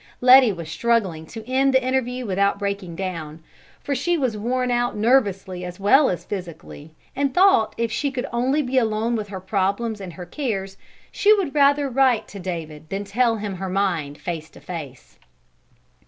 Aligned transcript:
Letty 0.19 0.51
was 0.51 0.67
struggling 0.67 1.27
to 1.27 1.47
end 1.47 1.75
the 1.75 1.83
interview 1.85 2.25
without 2.25 2.57
breaking 2.57 2.95
down, 2.95 3.43
for 3.83 3.93
she 3.93 4.17
was 4.17 4.35
worn 4.35 4.71
out 4.71 4.97
nervously 4.97 5.63
as 5.63 5.79
well 5.79 6.09
as 6.09 6.25
physically, 6.25 6.89
and 7.15 7.35
thought 7.35 7.75
if 7.77 7.91
she 7.91 8.09
could 8.09 8.25
only 8.33 8.63
be 8.63 8.79
alone 8.79 9.15
with 9.15 9.27
her 9.27 9.39
problems 9.39 10.01
and 10.01 10.13
her 10.13 10.25
cares 10.25 10.75
she 11.11 11.31
would 11.33 11.53
rather 11.53 11.87
write 11.87 12.27
to 12.29 12.39
David 12.39 12.89
than 12.89 13.03
tell 13.03 13.35
him 13.35 13.57
her 13.57 13.69
mind 13.69 14.17
face 14.17 14.49
to 14.49 14.59
face. 14.59 15.19